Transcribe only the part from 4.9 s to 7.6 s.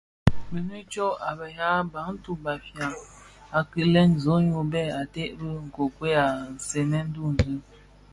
ated bi nkokuel nsènèn duňzi,